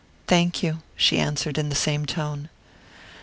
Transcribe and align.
"Thank 0.25 0.63
you," 0.63 0.79
she 0.95 1.19
answered, 1.19 1.59
in 1.59 1.69
the 1.69 1.75
same 1.75 2.07
tone. 2.07 2.49